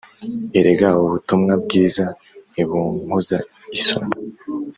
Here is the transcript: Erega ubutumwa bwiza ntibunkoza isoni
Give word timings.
Erega 0.59 0.89
ubutumwa 1.03 1.53
bwiza 1.63 2.05
ntibunkoza 2.51 3.37
isoni 3.77 4.15